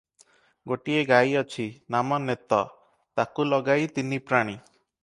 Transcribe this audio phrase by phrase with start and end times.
[0.71, 1.65] ଗୋଟିଏ ଗାଈ ଅଛି,
[1.97, 2.63] ନାମ ନେତ,
[3.21, 4.61] ତାକୁ ଲଗାଇ ତିନିପ୍ରାଣୀ।